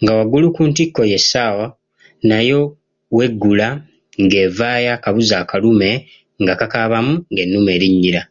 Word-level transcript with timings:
Nga 0.00 0.12
waggulu 0.18 0.46
ku 0.56 0.62
ntikko 0.70 1.00
y’essaawa 1.10 1.66
nayo 2.28 2.60
weggula 3.16 3.68
ng’evaayo 4.22 4.88
akabuzi 4.96 5.34
akalume 5.42 5.90
nga 6.42 6.52
kakaabamu 6.60 7.14
ng’ennume 7.32 7.70
erinnyira. 7.76 8.22